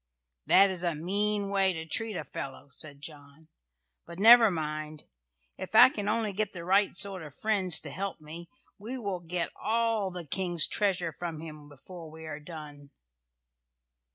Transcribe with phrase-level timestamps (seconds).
[0.47, 3.49] "That is a mean way to treat a fellow," said John.
[4.07, 5.03] "But never mind!
[5.59, 9.19] If I can only get the right sort of friends to help me we will
[9.19, 12.89] get all the King's treasure from him before we are done."